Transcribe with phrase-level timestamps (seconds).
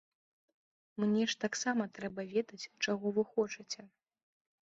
[1.03, 3.81] Мне ж таксама трэба ведаць, чаго вы хочаце.